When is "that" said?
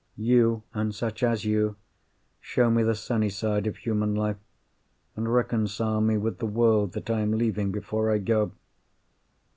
6.93-7.11